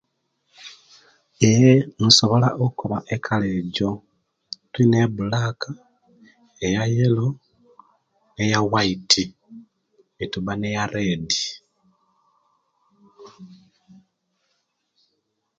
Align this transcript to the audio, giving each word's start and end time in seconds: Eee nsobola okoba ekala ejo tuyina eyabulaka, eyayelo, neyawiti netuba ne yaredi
Eee 1.47 1.73
nsobola 2.05 2.47
okoba 2.65 2.97
ekala 3.15 3.47
ejo 3.59 3.89
tuyina 4.71 4.95
eyabulaka, 4.97 5.69
eyayelo, 6.65 7.27
neyawiti 8.35 9.23
netuba 10.17 10.51
ne 10.57 10.69
yaredi 10.75 11.43